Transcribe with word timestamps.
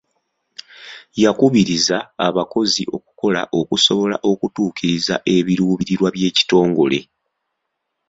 Yakubiriza 1.23 1.97
abakozi 2.27 2.81
okukola 2.95 3.41
okusobola 3.59 4.15
okutuukiriza 4.31 5.15
ebiruubirirwa 5.35 6.09
by'ekitongole. 6.15 6.99